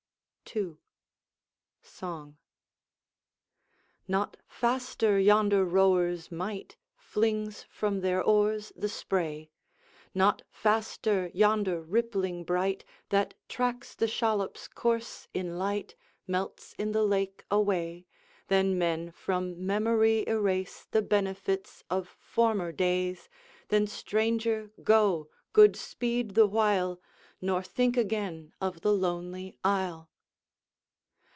II. 0.53 0.75
Song. 1.81 2.37
'Not 4.05 4.35
faster 4.49 5.17
yonder 5.17 5.63
rowers' 5.63 6.29
might 6.29 6.75
Flings 6.97 7.63
from 7.69 8.01
their 8.01 8.21
oars 8.21 8.73
the 8.75 8.89
spray, 8.89 9.49
Not 10.13 10.41
faster 10.49 11.31
yonder 11.33 11.81
rippling 11.81 12.43
bright, 12.43 12.83
That 13.11 13.33
tracks 13.47 13.95
the 13.95 14.09
shallop's 14.09 14.67
course 14.67 15.29
in 15.33 15.57
light, 15.57 15.95
Melts 16.27 16.75
in 16.77 16.91
the 16.91 17.05
lake 17.05 17.45
away, 17.49 18.05
Than 18.49 18.77
men 18.77 19.11
from 19.11 19.65
memory 19.65 20.27
erase 20.27 20.83
The 20.91 21.01
benefits 21.01 21.85
of 21.89 22.09
former 22.09 22.73
days; 22.73 23.29
Then, 23.69 23.87
stranger, 23.87 24.69
go! 24.83 25.29
good 25.53 25.77
speed 25.77 26.31
the 26.35 26.47
while, 26.47 26.99
Nor 27.39 27.63
think 27.63 27.95
again 27.95 28.51
of 28.59 28.81
the 28.81 28.91
lonely 28.91 29.55
isle. 29.63 30.09